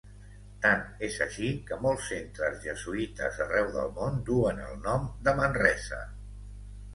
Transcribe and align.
Tant 0.61 0.79
és 1.07 1.17
així 1.25 1.49
que 1.67 1.77
molts 1.83 2.07
centres 2.13 2.57
jesuïtes 2.63 3.37
arreu 3.45 3.69
del 3.77 3.93
món 3.99 4.17
duen 4.31 4.63
el 4.71 4.81
nom 4.89 5.07
de 5.29 5.37
Manresa. 5.43 6.01